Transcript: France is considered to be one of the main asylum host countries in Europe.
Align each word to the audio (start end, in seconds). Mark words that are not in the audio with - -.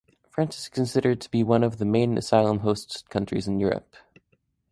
France 0.31 0.57
is 0.57 0.67
considered 0.67 1.21
to 1.21 1.29
be 1.29 1.43
one 1.43 1.63
of 1.63 1.77
the 1.77 1.85
main 1.85 2.17
asylum 2.17 2.61
host 2.61 3.07
countries 3.11 3.47
in 3.47 3.59
Europe. 3.59 3.95